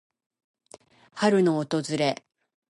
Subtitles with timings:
[1.13, 2.23] 春の訪れ。